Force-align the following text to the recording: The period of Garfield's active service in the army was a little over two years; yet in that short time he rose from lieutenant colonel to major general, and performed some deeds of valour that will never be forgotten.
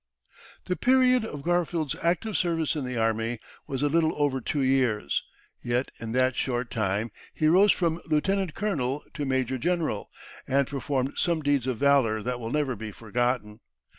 The 0.65 0.75
period 0.75 1.23
of 1.23 1.43
Garfield's 1.43 1.95
active 2.01 2.35
service 2.35 2.75
in 2.75 2.85
the 2.85 2.97
army 2.97 3.37
was 3.67 3.83
a 3.83 3.87
little 3.87 4.13
over 4.19 4.41
two 4.41 4.61
years; 4.63 5.21
yet 5.61 5.89
in 5.99 6.11
that 6.13 6.35
short 6.35 6.71
time 6.71 7.11
he 7.35 7.45
rose 7.47 7.71
from 7.71 8.01
lieutenant 8.07 8.55
colonel 8.55 9.03
to 9.13 9.25
major 9.27 9.59
general, 9.59 10.09
and 10.47 10.65
performed 10.65 11.13
some 11.17 11.43
deeds 11.43 11.67
of 11.67 11.77
valour 11.77 12.23
that 12.23 12.39
will 12.39 12.49
never 12.49 12.75
be 12.75 12.91
forgotten. 12.91 13.59